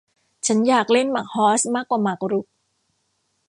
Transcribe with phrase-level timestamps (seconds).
[0.47, 2.45] ฉันอยากเล่นหมากฮอสมากกว่าหมากรุก